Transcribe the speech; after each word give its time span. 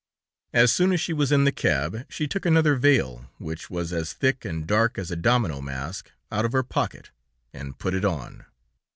As 0.51 0.71
soon 0.71 0.91
as 0.93 0.99
she 0.99 1.13
was 1.13 1.31
in 1.31 1.43
the 1.43 1.51
cab, 1.51 2.07
she 2.09 2.25
took 2.27 2.43
another 2.43 2.75
veil, 2.75 3.29
which 3.37 3.69
was 3.69 3.93
as 3.93 4.13
thick 4.13 4.43
and 4.45 4.65
dark 4.65 4.97
as 4.97 5.11
a 5.11 5.15
domino 5.15 5.61
mask, 5.61 6.11
out 6.31 6.43
of 6.43 6.53
her 6.53 6.63
pocket, 6.63 7.11
and 7.53 7.77
put 7.77 7.93
it 7.93 8.03
on. 8.03 8.45